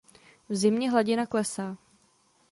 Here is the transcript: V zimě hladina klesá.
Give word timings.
V 0.49 0.55
zimě 0.55 0.91
hladina 0.91 1.25
klesá. 1.25 1.77